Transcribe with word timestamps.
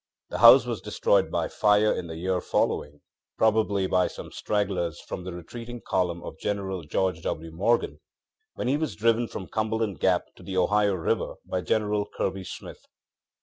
The 0.31 0.39
house 0.39 0.65
was 0.65 0.81
destroyed 0.81 1.29
by 1.29 1.47
fire 1.47 1.93
in 1.93 2.07
the 2.07 2.15
year 2.15 2.39
followingŌĆöprobably 2.39 3.87
by 3.87 4.07
some 4.07 4.31
stragglers 4.31 4.99
from 4.99 5.23
the 5.25 5.31
retreating 5.31 5.79
column 5.79 6.23
of 6.23 6.39
General 6.39 6.81
George 6.81 7.21
W. 7.21 7.51
Morgan, 7.51 7.99
when 8.55 8.67
he 8.67 8.77
was 8.77 8.95
driven 8.95 9.27
from 9.27 9.45
Cumberland 9.47 9.99
Gap 9.99 10.33
to 10.37 10.41
the 10.41 10.57
Ohio 10.57 10.95
river 10.95 11.35
by 11.45 11.61
General 11.61 12.09
Kirby 12.17 12.45
Smith. 12.45 12.83